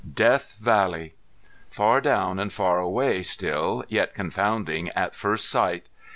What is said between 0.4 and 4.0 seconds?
Valley! Far down and far away still,